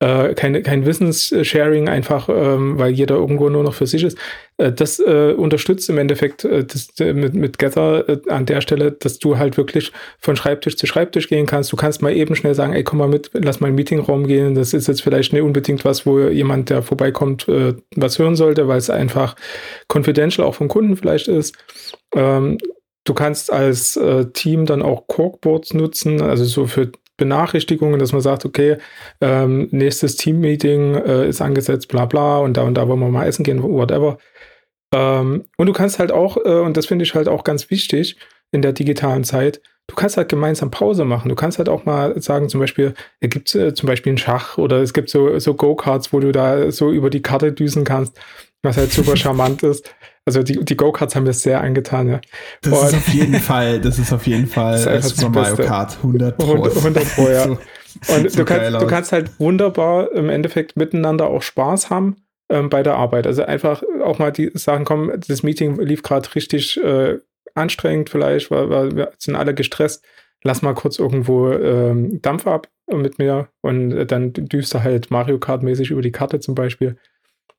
äh, 0.03 0.33
keine, 0.33 0.61
kein 0.63 0.85
Wissenssharing, 0.85 1.87
einfach 1.87 2.27
ähm, 2.27 2.77
weil 2.77 2.91
jeder 2.91 3.15
irgendwo 3.15 3.47
nur 3.47 3.63
noch 3.63 3.73
für 3.73 3.87
sich 3.87 4.03
ist. 4.03 4.17
Äh, 4.57 4.73
das 4.73 4.99
äh, 4.99 5.33
unterstützt 5.37 5.89
im 5.89 5.97
Endeffekt 5.97 6.43
äh, 6.43 6.65
das, 6.65 6.89
äh, 6.99 7.13
mit, 7.13 7.33
mit 7.33 7.57
Gather 7.57 8.09
äh, 8.09 8.19
an 8.27 8.45
der 8.45 8.59
Stelle, 8.59 8.91
dass 8.91 9.19
du 9.19 9.37
halt 9.37 9.55
wirklich 9.55 9.93
von 10.19 10.35
Schreibtisch 10.35 10.75
zu 10.75 10.87
Schreibtisch 10.87 11.29
gehen 11.29 11.45
kannst. 11.45 11.71
Du 11.71 11.77
kannst 11.77 12.01
mal 12.01 12.13
eben 12.13 12.35
schnell 12.35 12.53
sagen, 12.53 12.73
ey, 12.73 12.83
komm 12.83 12.99
mal 12.99 13.07
mit, 13.07 13.31
lass 13.33 13.61
mal 13.61 13.67
in 13.67 13.73
den 13.73 13.77
Meetingraum 13.77 14.27
gehen. 14.27 14.55
Das 14.55 14.73
ist 14.73 14.87
jetzt 14.87 15.01
vielleicht 15.01 15.31
nicht 15.31 15.41
unbedingt 15.41 15.85
was, 15.85 16.05
wo 16.05 16.19
jemand, 16.19 16.69
der 16.69 16.81
vorbeikommt, 16.81 17.47
was 17.95 18.19
hören 18.19 18.35
sollte, 18.35 18.67
weil 18.67 18.77
es 18.77 18.89
einfach 18.89 19.35
confidential 19.87 20.45
auch 20.45 20.55
vom 20.55 20.67
Kunden 20.67 20.97
vielleicht 20.97 21.29
ist. 21.29 21.55
Ähm, 22.13 22.57
Du 23.05 23.13
kannst 23.13 23.51
als 23.51 23.97
äh, 23.97 24.27
Team 24.31 24.65
dann 24.65 24.81
auch 24.81 25.07
Corkboards 25.07 25.73
nutzen, 25.73 26.21
also 26.21 26.45
so 26.45 26.67
für 26.67 26.89
Benachrichtigungen, 27.23 27.99
dass 27.99 28.11
man 28.11 28.21
sagt, 28.21 28.45
okay, 28.45 28.77
ähm, 29.21 29.69
nächstes 29.71 30.17
Team-Meeting 30.17 30.95
äh, 30.95 31.29
ist 31.29 31.41
angesetzt, 31.41 31.87
bla 31.87 32.05
bla, 32.05 32.39
und 32.39 32.57
da 32.57 32.63
und 32.63 32.75
da 32.75 32.87
wollen 32.87 32.99
wir 32.99 33.09
mal 33.09 33.27
essen 33.27 33.43
gehen, 33.43 33.63
whatever. 33.63 34.17
Ähm, 34.93 35.45
und 35.57 35.67
du 35.67 35.73
kannst 35.73 35.99
halt 35.99 36.11
auch, 36.11 36.37
äh, 36.37 36.59
und 36.59 36.75
das 36.75 36.85
finde 36.85 37.03
ich 37.03 37.15
halt 37.15 37.29
auch 37.29 37.43
ganz 37.43 37.69
wichtig 37.69 38.17
in 38.51 38.61
der 38.61 38.73
digitalen 38.73 39.23
Zeit, 39.23 39.61
du 39.87 39.95
kannst 39.95 40.17
halt 40.17 40.29
gemeinsam 40.29 40.71
Pause 40.71 41.05
machen. 41.05 41.29
Du 41.29 41.35
kannst 41.35 41.57
halt 41.57 41.69
auch 41.69 41.85
mal 41.85 42.19
sagen, 42.21 42.49
zum 42.49 42.59
Beispiel, 42.59 42.93
es 43.19 43.29
gibt 43.29 43.53
äh, 43.55 43.73
zum 43.73 43.87
Beispiel 43.87 44.11
einen 44.11 44.17
Schach 44.17 44.57
oder 44.57 44.81
es 44.81 44.93
gibt 44.93 45.09
so, 45.09 45.39
so 45.39 45.53
Go-Karts, 45.53 46.13
wo 46.13 46.19
du 46.19 46.31
da 46.31 46.71
so 46.71 46.91
über 46.91 47.09
die 47.09 47.21
Karte 47.21 47.51
düsen 47.51 47.83
kannst, 47.83 48.19
was 48.63 48.77
halt 48.77 48.91
super 48.91 49.15
charmant 49.15 49.61
ist. 49.63 49.93
Also 50.25 50.41
die, 50.41 50.63
die 50.63 50.77
Go-Karts 50.77 51.15
haben 51.15 51.25
das 51.25 51.41
sehr 51.41 51.61
angetan, 51.61 52.07
ja. 52.07 52.21
Das 52.61 52.79
und 52.79 52.87
ist 52.87 52.95
auf 52.95 53.09
jeden 53.09 53.39
Fall, 53.39 53.79
das 53.81 53.99
ist 53.99 54.13
auf 54.13 54.25
jeden 54.25 54.47
Fall 54.47 55.01
Super 55.01 55.41
Mario 55.41 55.55
Kart 55.57 55.97
100 55.97 56.37
Pro. 56.37 56.53
100, 56.53 56.77
100 56.77 57.15
Pro, 57.15 57.29
ja. 57.29 57.45
und 57.45 58.31
so 58.31 58.37
du, 58.37 58.45
kannst, 58.45 58.81
du 58.81 58.87
kannst 58.87 59.11
halt 59.11 59.39
wunderbar 59.39 60.11
im 60.13 60.29
Endeffekt 60.29 60.77
miteinander 60.77 61.27
auch 61.27 61.41
Spaß 61.41 61.89
haben 61.89 62.15
ähm, 62.49 62.69
bei 62.69 62.83
der 62.83 62.95
Arbeit. 62.95 63.27
Also 63.27 63.43
einfach 63.43 63.83
auch 64.03 64.17
mal 64.17 64.31
die 64.31 64.51
Sachen 64.53 64.85
kommen, 64.85 65.21
das 65.27 65.43
Meeting 65.43 65.79
lief 65.79 66.01
gerade 66.01 66.33
richtig 66.33 66.81
äh, 66.81 67.19
anstrengend 67.53 68.09
vielleicht, 68.09 68.49
weil, 68.49 68.69
weil 68.69 68.95
wir 68.95 69.11
sind 69.17 69.35
alle 69.35 69.53
gestresst. 69.53 70.05
Lass 70.45 70.61
mal 70.61 70.73
kurz 70.73 70.99
irgendwo 70.99 71.51
ähm, 71.51 72.21
Dampf 72.21 72.47
ab 72.47 72.67
mit 72.91 73.17
mir 73.17 73.47
und 73.61 74.07
dann 74.07 74.33
düst 74.33 74.73
du 74.73 74.83
halt 74.83 75.09
Mario 75.09 75.39
Kart 75.39 75.63
mäßig 75.63 75.91
über 75.91 76.01
die 76.01 76.11
Karte 76.11 76.39
zum 76.39 76.53
Beispiel. 76.53 76.97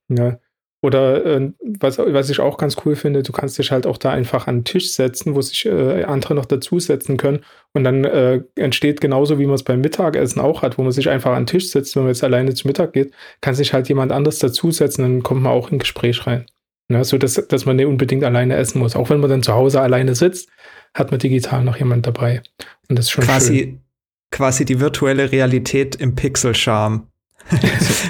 Ja. 0.07 0.37
Oder 0.85 1.25
äh, 1.25 1.51
was, 1.79 1.97
was 1.97 2.29
ich 2.29 2.39
auch 2.39 2.57
ganz 2.57 2.77
cool 2.85 2.95
finde, 2.95 3.23
du 3.23 3.31
kannst 3.31 3.57
dich 3.57 3.71
halt 3.71 3.87
auch 3.87 3.97
da 3.97 4.11
einfach 4.11 4.45
an 4.45 4.57
den 4.57 4.65
Tisch 4.65 4.91
setzen, 4.91 5.33
wo 5.33 5.41
sich 5.41 5.65
äh, 5.65 6.03
andere 6.03 6.35
noch 6.35 6.45
dazusetzen 6.45 7.17
können. 7.17 7.39
Und 7.73 7.85
dann 7.85 8.03
äh, 8.03 8.43
entsteht 8.53 9.01
genauso, 9.01 9.39
wie 9.39 9.47
man 9.47 9.55
es 9.55 9.63
beim 9.63 9.81
Mittagessen 9.81 10.39
auch 10.39 10.61
hat, 10.61 10.77
wo 10.77 10.83
man 10.83 10.91
sich 10.91 11.09
einfach 11.09 11.31
an 11.31 11.41
den 11.41 11.47
Tisch 11.47 11.71
setzt, 11.71 11.95
wenn 11.95 12.03
man 12.03 12.11
jetzt 12.11 12.23
alleine 12.23 12.53
zu 12.53 12.67
Mittag 12.67 12.93
geht, 12.93 13.11
kann 13.41 13.55
sich 13.55 13.73
halt 13.73 13.89
jemand 13.89 14.11
anders 14.11 14.37
dazusetzen, 14.37 15.01
dann 15.01 15.23
kommt 15.23 15.41
man 15.41 15.53
auch 15.53 15.71
in 15.71 15.79
Gespräch 15.79 16.27
rein. 16.27 16.45
Ja, 16.87 17.03
so 17.03 17.17
dass, 17.17 17.33
dass 17.33 17.65
man 17.65 17.77
nicht 17.77 17.87
unbedingt 17.87 18.23
alleine 18.23 18.55
essen 18.55 18.77
muss. 18.77 18.95
Auch 18.95 19.09
wenn 19.09 19.21
man 19.21 19.31
dann 19.31 19.41
zu 19.41 19.53
Hause 19.53 19.81
alleine 19.81 20.13
sitzt, 20.13 20.49
hat 20.93 21.09
man 21.09 21.19
digital 21.19 21.63
noch 21.63 21.77
jemand 21.77 22.05
dabei. 22.05 22.43
Und 22.89 22.99
das 22.99 23.05
ist 23.05 23.11
schon 23.11 23.23
quasi, 23.23 23.57
schön. 23.57 23.81
Quasi 24.29 24.65
die 24.65 24.79
virtuelle 24.79 25.31
Realität 25.31 25.95
im 25.95 26.13
Pixel-Charme. 26.13 27.07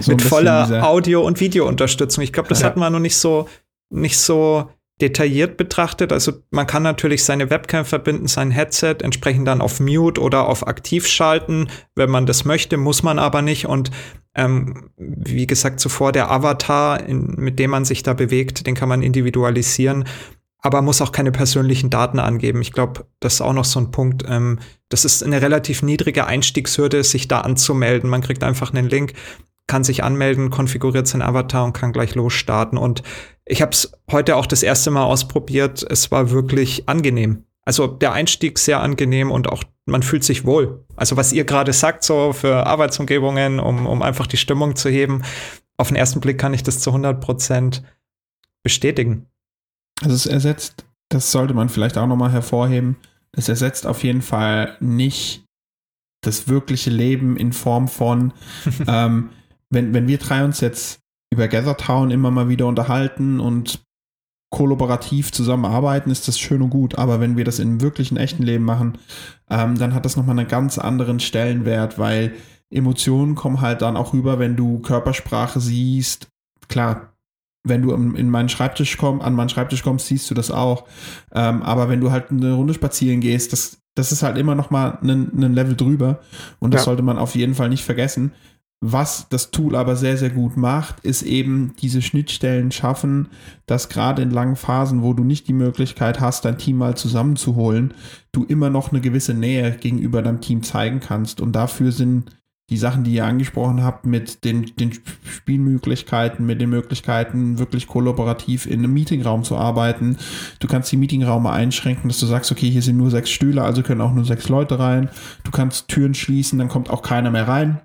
So, 0.01 0.11
mit 0.11 0.21
voller 0.21 0.83
Audio- 0.87 1.25
und 1.25 1.39
Videounterstützung. 1.39 2.23
Ich 2.23 2.33
glaube, 2.33 2.49
das 2.49 2.61
ja. 2.61 2.67
hat 2.67 2.77
man 2.77 2.93
noch 2.93 2.99
nicht 2.99 3.17
so, 3.17 3.47
nicht 3.89 4.17
so 4.17 4.69
detailliert 5.01 5.57
betrachtet. 5.57 6.13
Also 6.13 6.33
man 6.51 6.67
kann 6.67 6.83
natürlich 6.83 7.23
seine 7.23 7.49
Webcam 7.49 7.85
verbinden, 7.85 8.27
sein 8.27 8.51
Headset 8.51 8.97
entsprechend 9.01 9.47
dann 9.47 9.61
auf 9.61 9.79
Mute 9.79 10.21
oder 10.21 10.47
auf 10.47 10.67
aktiv 10.67 11.05
schalten, 11.07 11.67
wenn 11.95 12.09
man 12.09 12.25
das 12.25 12.45
möchte, 12.45 12.77
muss 12.77 13.03
man 13.03 13.19
aber 13.19 13.41
nicht. 13.41 13.65
Und 13.67 13.91
Ähm, 14.37 14.89
wie 14.97 15.47
gesagt, 15.47 15.79
zuvor 15.79 16.11
der 16.11 16.29
Avatar, 16.29 17.01
in, 17.07 17.35
mit 17.37 17.57
dem 17.57 17.71
man 17.71 17.85
sich 17.85 18.03
da 18.03 18.13
bewegt, 18.13 18.67
den 18.67 18.75
kann 18.75 18.89
man 18.89 19.01
individualisieren, 19.01 20.03
aber 20.65 20.81
muss 20.81 20.99
auch 20.99 21.11
keine 21.11 21.31
persönlichen 21.31 21.91
Daten 21.91 22.17
angeben. 22.17 22.59
Ich 22.59 22.71
glaube, 22.71 23.05
das 23.19 23.35
ist 23.35 23.41
auch 23.41 23.53
noch 23.53 23.65
so 23.65 23.79
ein 23.79 23.91
Punkt. 23.91 24.23
Ähm, 24.27 24.57
das 24.89 25.05
ist 25.05 25.23
eine 25.23 25.39
relativ 25.39 25.83
niedrige 25.83 26.25
Einstiegshürde, 26.25 27.03
sich 27.03 27.27
da 27.27 27.41
anzumelden. 27.41 28.09
Man 28.09 28.23
kriegt 28.23 28.43
einfach 28.43 28.73
einen 28.73 28.89
Link, 28.89 29.13
kann 29.67 29.83
sich 29.83 30.03
anmelden, 30.03 30.49
konfiguriert 30.49 31.05
sein 31.05 31.21
Avatar 31.21 31.65
und 31.65 31.73
kann 31.73 31.93
gleich 31.93 32.15
losstarten. 32.15 32.79
Und 32.79 33.03
ich 33.45 33.61
habe 33.61 33.73
es 33.73 33.91
heute 34.11 34.35
auch 34.37 34.47
das 34.47 34.63
erste 34.63 34.89
Mal 34.89 35.03
ausprobiert. 35.03 35.85
Es 35.87 36.09
war 36.09 36.31
wirklich 36.31 36.89
angenehm. 36.89 37.43
Also 37.63 37.85
der 37.85 38.13
Einstieg 38.13 38.57
sehr 38.57 38.79
angenehm 38.79 39.29
und 39.29 39.47
auch 39.47 39.63
man 39.85 40.01
fühlt 40.01 40.23
sich 40.23 40.45
wohl. 40.45 40.83
Also 40.95 41.15
was 41.15 41.31
ihr 41.31 41.45
gerade 41.45 41.73
sagt, 41.73 42.03
so 42.03 42.33
für 42.33 42.65
Arbeitsumgebungen, 42.65 43.59
um, 43.59 43.85
um 43.85 44.01
einfach 44.01 44.25
die 44.25 44.37
Stimmung 44.37 44.75
zu 44.75 44.89
heben, 44.89 45.21
auf 45.77 45.89
den 45.89 45.95
ersten 45.95 46.21
Blick 46.21 46.39
kann 46.39 46.55
ich 46.55 46.63
das 46.63 46.79
zu 46.79 46.89
100 46.89 47.21
Prozent 47.21 47.83
bestätigen. 48.63 49.27
Also 50.01 50.15
es 50.15 50.25
ersetzt, 50.25 50.85
das 51.09 51.31
sollte 51.31 51.53
man 51.53 51.69
vielleicht 51.69 51.97
auch 51.97 52.07
nochmal 52.07 52.31
hervorheben, 52.31 52.97
es 53.31 53.49
ersetzt 53.49 53.85
auf 53.85 54.03
jeden 54.03 54.21
Fall 54.21 54.77
nicht 54.79 55.45
das 56.21 56.47
wirkliche 56.47 56.89
Leben 56.89 57.37
in 57.37 57.53
Form 57.53 57.87
von, 57.87 58.33
ähm, 58.87 59.29
wenn, 59.69 59.93
wenn 59.93 60.07
wir 60.07 60.17
drei 60.17 60.43
uns 60.43 60.61
jetzt 60.61 60.99
über 61.31 61.47
Gathertown 61.47 62.11
immer 62.11 62.31
mal 62.31 62.49
wieder 62.49 62.67
unterhalten 62.67 63.39
und 63.39 63.83
kollaborativ 64.51 65.31
zusammenarbeiten, 65.31 66.11
ist 66.11 66.27
das 66.27 66.39
schön 66.39 66.61
und 66.61 66.69
gut. 66.69 66.97
Aber 66.97 67.19
wenn 67.19 67.35
wir 67.35 67.43
das 67.43 67.59
im 67.59 67.81
wirklichen 67.81 68.15
echten 68.15 68.43
Leben 68.43 68.63
machen, 68.63 68.97
ähm, 69.49 69.77
dann 69.77 69.93
hat 69.93 70.05
das 70.05 70.15
nochmal 70.15 70.39
einen 70.39 70.47
ganz 70.47 70.77
anderen 70.77 71.19
Stellenwert, 71.19 71.99
weil 71.99 72.33
Emotionen 72.69 73.35
kommen 73.35 73.59
halt 73.59 73.81
dann 73.81 73.97
auch 73.97 74.13
rüber, 74.13 74.39
wenn 74.39 74.55
du 74.55 74.79
Körpersprache 74.79 75.59
siehst. 75.59 76.29
Klar, 76.69 77.14
wenn 77.65 77.81
du 77.81 77.91
in 77.91 78.29
meinen 78.29 78.49
Schreibtisch 78.49 78.97
kommst, 78.97 79.25
an 79.25 79.33
meinen 79.33 79.49
Schreibtisch 79.49 79.83
kommst, 79.83 80.07
siehst 80.07 80.29
du 80.29 80.35
das 80.35 80.51
auch. 80.51 80.85
Ähm, 81.33 81.61
aber 81.63 81.89
wenn 81.89 81.99
du 81.99 82.11
halt 82.11 82.31
eine 82.31 82.53
Runde 82.53 82.73
spazieren 82.73 83.19
gehst, 83.19 83.51
das, 83.51 83.81
das 83.95 84.11
ist 84.11 84.23
halt 84.23 84.37
immer 84.37 84.55
nochmal 84.55 84.99
ein, 85.01 85.31
ein 85.33 85.53
Level 85.53 85.75
drüber. 85.75 86.19
Und 86.59 86.73
das 86.73 86.81
ja. 86.81 86.85
sollte 86.85 87.03
man 87.03 87.17
auf 87.17 87.35
jeden 87.35 87.55
Fall 87.55 87.69
nicht 87.69 87.83
vergessen. 87.83 88.31
Was 88.81 89.27
das 89.29 89.49
Tool 89.49 89.75
aber 89.75 89.95
sehr, 89.95 90.17
sehr 90.17 90.29
gut 90.29 90.57
macht, 90.57 90.99
ist 90.99 91.23
eben 91.23 91.73
diese 91.81 92.03
Schnittstellen 92.03 92.71
schaffen, 92.71 93.29
dass 93.65 93.89
gerade 93.89 94.21
in 94.21 94.29
langen 94.29 94.57
Phasen, 94.57 95.01
wo 95.01 95.13
du 95.13 95.23
nicht 95.23 95.47
die 95.47 95.53
Möglichkeit 95.53 96.19
hast, 96.19 96.45
dein 96.45 96.59
Team 96.59 96.77
mal 96.77 96.95
zusammenzuholen, 96.95 97.95
du 98.31 98.43
immer 98.43 98.69
noch 98.69 98.91
eine 98.91 99.01
gewisse 99.01 99.33
Nähe 99.33 99.71
gegenüber 99.71 100.21
deinem 100.21 100.41
Team 100.41 100.61
zeigen 100.61 100.99
kannst. 100.99 101.41
Und 101.41 101.53
dafür 101.53 101.91
sind 101.91 102.29
die 102.69 102.77
Sachen, 102.77 103.03
die 103.03 103.13
ihr 103.13 103.25
angesprochen 103.25 103.83
habt, 103.83 104.05
mit 104.05 104.43
den, 104.43 104.71
den 104.75 104.91
Spielmöglichkeiten, 105.23 106.45
mit 106.45 106.59
den 106.59 106.71
Möglichkeiten, 106.71 107.59
wirklich 107.59 107.85
kollaborativ 107.85 108.65
in 108.65 108.79
einem 108.79 108.93
Meetingraum 108.93 109.43
zu 109.43 109.55
arbeiten. 109.55 110.17
Du 110.59 110.67
kannst 110.67 110.91
die 110.91 110.97
Meetingraume 110.97 111.51
einschränken, 111.51 112.09
dass 112.09 112.19
du 112.19 112.25
sagst, 112.25 112.51
okay, 112.51 112.69
hier 112.69 112.81
sind 112.81 112.97
nur 112.97 113.11
sechs 113.11 113.29
Stühle, 113.29 113.63
also 113.63 113.83
können 113.83 114.01
auch 114.01 114.13
nur 114.13 114.25
sechs 114.25 114.49
Leute 114.49 114.79
rein. 114.79 115.09
Du 115.43 115.51
kannst 115.51 115.89
Türen 115.89 116.15
schließen, 116.15 116.57
dann 116.57 116.69
kommt 116.69 116.89
auch 116.89 117.03
keiner 117.03 117.29
mehr 117.29 117.47
rein. 117.47 117.81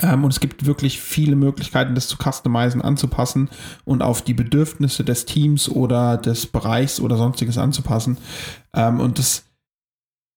Ähm, 0.00 0.24
und 0.24 0.32
es 0.32 0.40
gibt 0.40 0.66
wirklich 0.66 1.00
viele 1.00 1.36
Möglichkeiten, 1.36 1.94
das 1.94 2.08
zu 2.08 2.16
customizen, 2.16 2.82
anzupassen 2.82 3.48
und 3.84 4.02
auf 4.02 4.22
die 4.22 4.34
Bedürfnisse 4.34 5.04
des 5.04 5.24
Teams 5.24 5.68
oder 5.68 6.16
des 6.16 6.46
Bereichs 6.46 7.00
oder 7.00 7.16
sonstiges 7.16 7.58
anzupassen. 7.58 8.18
Ähm, 8.74 9.00
und 9.00 9.18
das, 9.18 9.44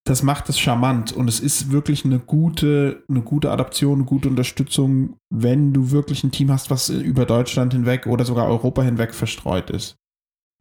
das 0.06 0.24
macht 0.24 0.50
es 0.50 0.60
charmant 0.60 1.14
und 1.14 1.30
es 1.30 1.40
ist 1.40 1.72
wirklich 1.72 2.04
eine 2.04 2.20
gute, 2.20 3.04
eine 3.10 3.22
gute 3.22 3.52
Adaption, 3.52 4.00
eine 4.00 4.06
gute 4.06 4.28
Unterstützung, 4.28 5.18
wenn 5.30 5.74
du 5.74 5.92
wirklich 5.92 6.24
ein 6.24 6.32
Team 6.32 6.52
hast, 6.52 6.70
was 6.70 6.90
über 6.90 7.26
Deutschland 7.26 7.74
hinweg 7.74 8.08
oder 8.08 8.26
sogar 8.26 8.48
Europa 8.48 8.82
hinweg 8.84 9.14
verstreut 9.14 9.70
ist 9.70 9.96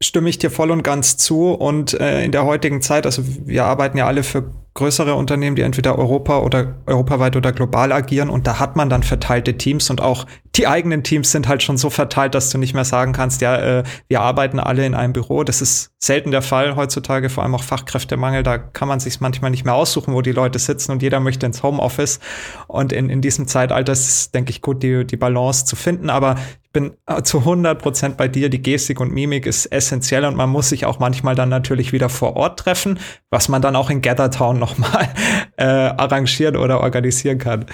stimme 0.02 0.28
ich 0.28 0.38
dir 0.38 0.50
voll 0.50 0.70
und 0.70 0.82
ganz 0.82 1.16
zu. 1.16 1.52
Und 1.52 1.94
äh, 1.94 2.24
in 2.24 2.32
der 2.32 2.44
heutigen 2.44 2.82
Zeit, 2.82 3.06
also 3.06 3.22
wir 3.46 3.64
arbeiten 3.64 3.96
ja 3.96 4.06
alle 4.06 4.22
für 4.22 4.52
größere 4.74 5.14
Unternehmen, 5.14 5.56
die 5.56 5.62
entweder 5.62 5.98
Europa 5.98 6.38
oder 6.38 6.74
europaweit 6.86 7.36
oder 7.36 7.52
global 7.52 7.92
agieren 7.92 8.30
und 8.30 8.46
da 8.46 8.58
hat 8.58 8.76
man 8.76 8.88
dann 8.88 9.02
verteilte 9.02 9.58
Teams 9.58 9.90
und 9.90 10.00
auch 10.00 10.26
die 10.54 10.66
eigenen 10.66 11.02
Teams 11.02 11.30
sind 11.30 11.48
halt 11.48 11.62
schon 11.62 11.78
so 11.78 11.88
verteilt, 11.88 12.34
dass 12.34 12.50
du 12.50 12.58
nicht 12.58 12.74
mehr 12.74 12.84
sagen 12.84 13.12
kannst, 13.12 13.40
ja, 13.40 13.56
äh, 13.56 13.84
wir 14.08 14.20
arbeiten 14.20 14.58
alle 14.58 14.84
in 14.84 14.94
einem 14.94 15.14
Büro. 15.14 15.44
Das 15.44 15.62
ist 15.62 15.92
selten 15.98 16.30
der 16.30 16.42
Fall 16.42 16.76
heutzutage, 16.76 17.30
vor 17.30 17.42
allem 17.42 17.54
auch 17.54 17.62
Fachkräftemangel. 17.62 18.42
Da 18.42 18.58
kann 18.58 18.88
man 18.88 19.00
sich 19.00 19.20
manchmal 19.20 19.50
nicht 19.50 19.64
mehr 19.64 19.74
aussuchen, 19.74 20.12
wo 20.12 20.20
die 20.20 20.32
Leute 20.32 20.58
sitzen 20.58 20.92
und 20.92 21.02
jeder 21.02 21.20
möchte 21.20 21.46
ins 21.46 21.62
Homeoffice. 21.62 22.20
Und 22.66 22.92
in, 22.92 23.08
in 23.08 23.22
diesem 23.22 23.48
Zeitalter 23.48 23.92
ist 23.92 24.08
es, 24.08 24.30
denke 24.30 24.50
ich, 24.50 24.60
gut, 24.60 24.82
die, 24.82 25.06
die 25.06 25.16
Balance 25.16 25.64
zu 25.64 25.74
finden. 25.74 26.10
Aber 26.10 26.36
bin 26.72 26.92
äh, 27.06 27.22
zu 27.22 27.38
100 27.38 27.80
Prozent 27.80 28.16
bei 28.16 28.28
dir. 28.28 28.48
Die 28.48 28.62
Gestik 28.62 29.00
und 29.00 29.12
Mimik 29.12 29.46
ist 29.46 29.66
essentiell 29.66 30.24
und 30.24 30.36
man 30.36 30.50
muss 30.50 30.68
sich 30.68 30.86
auch 30.86 30.98
manchmal 30.98 31.34
dann 31.34 31.48
natürlich 31.48 31.92
wieder 31.92 32.08
vor 32.08 32.36
Ort 32.36 32.58
treffen, 32.58 32.98
was 33.30 33.48
man 33.48 33.62
dann 33.62 33.76
auch 33.76 33.90
in 33.90 34.02
Gathertown 34.02 34.58
nochmal 34.62 35.08
äh, 35.56 35.64
arrangieren 35.64 36.56
oder 36.56 36.80
organisieren 36.80 37.38
kann. 37.38 37.66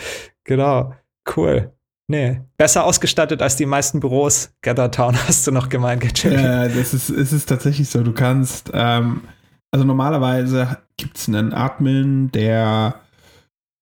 Genau, 0.45 0.95
cool. 1.37 1.73
Nee, 2.11 2.41
besser 2.57 2.85
ausgestattet 2.85 3.43
als 3.43 3.57
die 3.57 3.67
meisten 3.67 4.01
Büros. 4.01 4.51
Gathertown 4.63 5.15
hast 5.29 5.47
du 5.47 5.53
noch 5.53 5.69
gemeint, 5.69 6.03
Jimmy. 6.23 6.43
Ja, 6.43 6.67
das 6.67 6.95
ist, 6.95 7.11
es 7.11 7.47
tatsächlich 7.47 7.89
so. 7.91 8.03
Du 8.03 8.13
kannst, 8.13 8.71
ähm, 8.73 9.23
also 9.71 9.85
normalerweise 9.85 10.79
gibt 10.97 11.19
es 11.19 11.29
einen 11.29 11.53
Admin, 11.53 12.33
der 12.33 12.95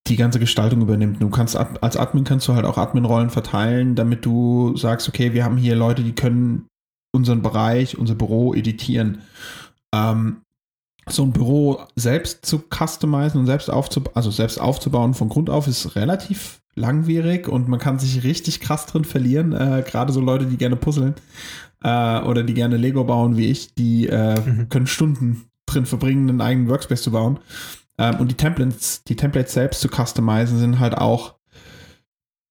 die 0.08 0.16
ganze 0.16 0.38
Gestaltung 0.38 0.82
übernimmt. 0.82 1.22
Du 1.22 1.30
kannst 1.30 1.56
als 1.56 1.96
Admin 1.96 2.24
kannst 2.24 2.46
du 2.48 2.54
halt 2.54 2.64
auch 2.64 2.78
Admin-Rollen 2.78 3.30
verteilen, 3.30 3.94
damit 3.94 4.24
du 4.24 4.76
sagst, 4.76 5.08
okay, 5.08 5.32
wir 5.32 5.44
haben 5.44 5.56
hier 5.56 5.74
Leute, 5.74 6.02
die 6.02 6.14
können 6.14 6.66
unseren 7.14 7.42
Bereich, 7.42 7.98
unser 7.98 8.14
Büro 8.14 8.54
editieren. 8.54 9.22
Ähm, 9.94 10.42
so 11.08 11.22
ein 11.22 11.32
Büro 11.32 11.80
selbst 11.94 12.44
zu 12.44 12.62
customizen 12.72 13.40
und 13.40 13.46
selbst 13.46 13.70
aufzubauen, 13.70 14.14
also 14.16 14.30
selbst 14.30 14.60
aufzubauen 14.60 15.14
von 15.14 15.28
Grund 15.28 15.50
auf 15.50 15.68
ist 15.68 15.94
relativ 15.96 16.60
langwierig 16.74 17.48
und 17.48 17.68
man 17.68 17.78
kann 17.78 17.98
sich 17.98 18.22
richtig 18.24 18.60
krass 18.60 18.86
drin 18.86 19.04
verlieren. 19.04 19.52
Äh, 19.52 19.84
Gerade 19.86 20.12
so 20.12 20.20
Leute, 20.20 20.46
die 20.46 20.56
gerne 20.56 20.76
puzzeln 20.76 21.14
äh, 21.82 22.20
oder 22.20 22.42
die 22.42 22.54
gerne 22.54 22.76
Lego 22.76 23.04
bauen 23.04 23.36
wie 23.36 23.50
ich, 23.50 23.74
die 23.74 24.08
äh, 24.08 24.38
mhm. 24.40 24.68
können 24.68 24.86
Stunden 24.86 25.48
drin 25.66 25.86
verbringen, 25.86 26.28
einen 26.28 26.40
eigenen 26.40 26.68
Workspace 26.68 27.02
zu 27.02 27.12
bauen. 27.12 27.38
Ähm, 27.98 28.16
und 28.16 28.30
die 28.30 28.36
Templates, 28.36 29.04
die 29.04 29.16
Templates 29.16 29.54
selbst 29.54 29.80
zu 29.80 29.88
customizen 29.88 30.58
sind 30.58 30.78
halt 30.80 30.96
auch, 30.96 31.36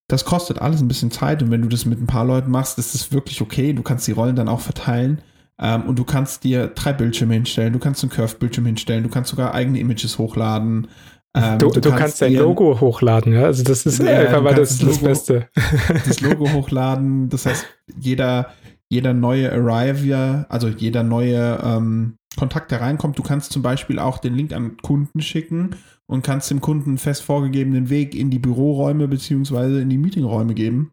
das 0.08 0.26
kostet 0.26 0.60
alles 0.60 0.82
ein 0.82 0.88
bisschen 0.88 1.12
Zeit 1.12 1.42
und 1.42 1.52
wenn 1.52 1.62
du 1.62 1.68
das 1.68 1.86
mit 1.86 2.00
ein 2.00 2.08
paar 2.08 2.26
Leuten 2.26 2.52
machst, 2.52 2.78
ist 2.78 2.94
das 2.94 3.12
wirklich 3.12 3.42
okay. 3.42 3.74
Du 3.74 3.84
kannst 3.84 4.08
die 4.08 4.12
Rollen 4.12 4.36
dann 4.36 4.50
auch 4.50 4.62
verteilen. 4.62 5.22
Ähm, 5.62 5.84
und 5.84 5.98
du 5.98 6.04
kannst 6.04 6.44
dir 6.44 6.68
drei 6.68 6.94
Bildschirme 6.94 7.34
hinstellen, 7.34 7.74
du 7.74 7.80
kannst 7.80 8.04
einen 8.04 8.12
Curve-Bildschirm 8.12 8.66
hinstellen, 8.66 9.04
du 9.04 9.10
kannst 9.10 9.30
sogar 9.30 9.54
eigene 9.54 9.80
Images 9.80 10.18
hochladen. 10.18 10.88
Ähm, 11.34 11.60
du, 11.60 11.70
du, 11.70 11.82
kannst, 11.82 11.98
kannst 11.98 12.22
dein 12.22 12.34
Logo 12.34 12.80
hochladen, 12.80 13.34
ja. 13.34 13.44
Also 13.44 13.64
das 13.64 13.86
ist 13.86 14.02
äh, 14.02 14.10
einfach 14.10 14.42
mal 14.42 14.54
das, 14.54 14.78
das, 14.78 14.82
Logo, 14.82 14.92
das 14.92 15.02
Beste. 15.02 15.50
Das 16.06 16.22
Logo 16.22 16.52
hochladen, 16.52 17.30
das 17.30 17.46
heißt, 17.46 17.66
jeder, 17.98 18.52
jeder 18.90 19.14
neue 19.14 19.52
Arriver, 19.52 20.46
also 20.50 20.68
jeder 20.68 21.04
neue 21.04 21.60
ähm, 21.64 22.18
Kontakt, 22.38 22.72
der 22.72 22.82
reinkommt, 22.82 23.18
du 23.18 23.24
kannst 23.24 23.54
zum 23.54 23.62
Beispiel 23.62 23.98
auch 23.98 24.18
den 24.18 24.36
Link 24.36 24.52
an 24.52 24.78
Kunden 24.78 25.22
schicken 25.22 25.72
und 26.06 26.24
kannst 26.24 26.52
dem 26.52 26.62
Kunden 26.62 26.98
fest 26.98 27.24
vorgegebenen 27.24 27.90
Weg 27.90 28.14
in 28.14 28.30
die 28.30 28.40
Büroräume 28.40 29.08
beziehungsweise 29.08 29.82
in 29.82 29.90
die 29.90 29.98
Meetingräume 29.98 30.54
geben. 30.54 30.92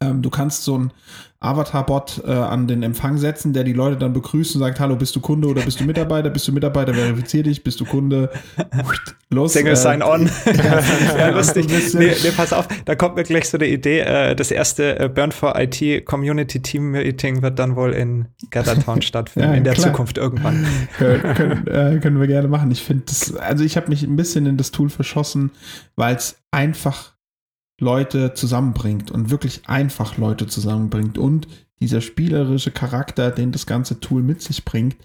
Ähm, 0.00 0.22
du 0.22 0.30
kannst 0.30 0.64
so 0.64 0.78
ein 0.78 0.92
Avatar-Bot 1.40 2.22
äh, 2.26 2.30
an 2.30 2.66
den 2.66 2.82
Empfang 2.82 3.18
setzen, 3.18 3.52
der 3.52 3.62
die 3.62 3.74
Leute 3.74 3.96
dann 3.96 4.12
begrüßt 4.12 4.54
und 4.56 4.60
sagt, 4.60 4.80
hallo, 4.80 4.96
bist 4.96 5.14
du 5.14 5.20
Kunde 5.20 5.48
oder 5.48 5.62
bist 5.62 5.78
du 5.78 5.84
Mitarbeiter? 5.84 6.30
Bist 6.30 6.48
du 6.48 6.52
Mitarbeiter, 6.52 6.94
verifizier 6.94 7.42
dich, 7.42 7.62
bist 7.62 7.78
du 7.78 7.84
Kunde? 7.84 8.30
Los. 9.30 9.52
Single 9.52 9.74
äh, 9.74 9.76
Sign-On. 9.76 10.26
ja, 11.18 11.28
lustig. 11.28 11.66
Nee, 11.68 12.14
nee, 12.22 12.30
pass 12.34 12.52
auf, 12.52 12.68
da 12.84 12.94
kommt 12.94 13.16
mir 13.16 13.24
gleich 13.24 13.48
so 13.48 13.58
eine 13.58 13.66
Idee. 13.66 14.00
Äh, 14.00 14.34
das 14.34 14.50
erste 14.50 14.98
äh, 14.98 15.08
Burn 15.08 15.30
for 15.30 15.58
IT 15.58 16.06
Community 16.06 16.60
Team 16.60 16.92
Meeting 16.92 17.42
wird 17.42 17.58
dann 17.58 17.76
wohl 17.76 17.92
in 17.92 18.28
Gathertown 18.50 19.02
stattfinden, 19.02 19.50
ja, 19.50 19.54
in 19.56 19.64
der 19.64 19.74
klar. 19.74 19.88
Zukunft 19.88 20.16
irgendwann. 20.16 20.66
können, 20.98 21.34
können, 21.34 21.66
äh, 21.66 21.98
können 22.00 22.18
wir 22.18 22.28
gerne 22.28 22.48
machen. 22.48 22.70
Ich 22.70 22.82
finde 22.82 23.04
das, 23.06 23.36
also 23.36 23.62
ich 23.62 23.76
habe 23.76 23.88
mich 23.88 24.02
ein 24.02 24.16
bisschen 24.16 24.46
in 24.46 24.56
das 24.56 24.70
Tool 24.70 24.88
verschossen, 24.88 25.50
weil 25.96 26.16
es 26.16 26.38
einfach 26.50 27.15
Leute 27.80 28.34
zusammenbringt 28.34 29.10
und 29.10 29.30
wirklich 29.30 29.68
einfach 29.68 30.16
Leute 30.16 30.46
zusammenbringt 30.46 31.18
und 31.18 31.46
dieser 31.80 32.00
spielerische 32.00 32.70
Charakter, 32.70 33.30
den 33.30 33.52
das 33.52 33.66
ganze 33.66 34.00
Tool 34.00 34.22
mit 34.22 34.40
sich 34.40 34.64
bringt, 34.64 34.96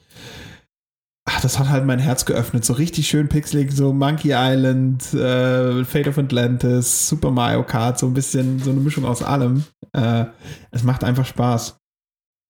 ach, 1.25 1.42
das 1.42 1.60
hat 1.60 1.70
halt 1.70 1.86
mein 1.86 2.00
Herz 2.00 2.25
geöffnet. 2.25 2.66
So 2.66 2.74
richtig 2.74 3.08
schön 3.08 3.30
pixelig, 3.30 3.72
so 3.72 3.94
Monkey 3.94 4.32
Island, 4.34 5.13
äh, 5.13 5.84
Fate 5.84 6.08
of 6.08 6.18
Atlantis, 6.18 7.08
Super 7.08 7.32
Mario 7.32 7.63
Kart, 7.63 8.00
so 8.00 8.08
ein 8.08 8.13
bisschen 8.13 8.60
so 8.60 8.72
eine 8.72 8.80
Mischung 8.80 9.06
aus 9.06 9.22
allem. 9.22 9.63
Äh, 9.94 10.25
es 10.72 10.84
macht 10.84 11.04
einfach 11.04 11.25
Spaß. 11.25 11.78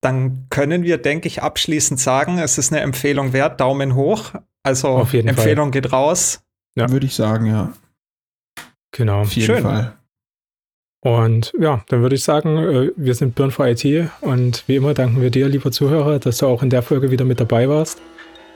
Dann 0.02 0.48
können 0.50 0.84
wir, 0.84 0.98
denke 0.98 1.28
ich, 1.28 1.44
abschließend 1.44 2.00
sagen, 2.00 2.40
es 2.40 2.58
ist 2.58 2.72
eine 2.72 2.82
Empfehlung 2.82 3.34
wert. 3.34 3.60
Daumen 3.60 3.94
hoch. 3.94 4.34
Also 4.64 5.00
Empfehlung 5.00 5.36
Fall. 5.36 5.72
geht 5.72 5.92
raus. 5.92 6.42
Ja. 6.76 6.90
Würde 6.90 7.06
ich 7.06 7.16
sagen, 7.16 7.46
ja. 7.46 7.74
Genau. 8.92 9.22
Auf 9.22 9.34
jeden 9.34 9.46
Schön. 9.46 9.64
Fall. 9.64 9.98
Und 11.02 11.52
ja, 11.60 11.84
dann 11.90 12.02
würde 12.04 12.16
ich 12.16 12.24
sagen, 12.24 12.58
äh, 12.58 12.92
wir 12.96 13.16
sind 13.16 13.36
Burn 13.36 13.52
for 13.52 13.68
IT 13.68 13.84
und 14.22 14.64
wie 14.68 14.76
immer 14.76 14.94
danken 14.94 15.22
wir 15.22 15.32
dir, 15.32 15.50
lieber 15.50 15.72
Zuhörer, 15.72 16.20
dass 16.20 16.38
du 16.38 16.46
auch 16.46 16.62
in 16.62 16.70
der 16.70 16.84
Folge 16.84 17.10
wieder 17.10 17.26
mit 17.26 17.40
dabei 17.40 17.68
warst. 17.68 18.02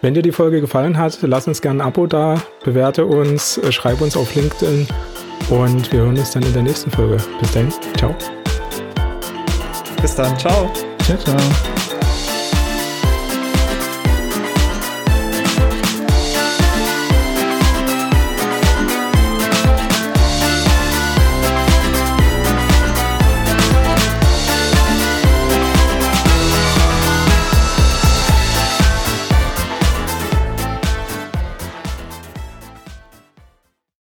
Wenn 0.01 0.13
dir 0.13 0.21
die 0.21 0.31
Folge 0.31 0.61
gefallen 0.61 0.97
hat, 0.97 1.17
lass 1.23 1.47
uns 1.47 1.61
gerne 1.61 1.83
ein 1.83 1.87
Abo 1.87 2.05
da, 2.05 2.39
bewerte 2.63 3.05
uns, 3.05 3.57
äh, 3.57 3.71
schreib 3.71 3.99
uns 4.01 4.15
auf 4.15 4.35
LinkedIn 4.35 4.87
und 5.49 5.91
wir 5.91 6.01
hören 6.01 6.17
uns 6.17 6.31
dann 6.31 6.43
in 6.43 6.53
der 6.53 6.63
nächsten 6.63 6.91
Folge. 6.91 7.17
Bis 7.39 7.51
dann, 7.51 7.73
ciao. 7.97 8.15
Bis 10.01 10.15
dann, 10.15 10.37
ciao. 10.37 10.71
Ciao, 10.99 11.17
ciao. 11.17 11.84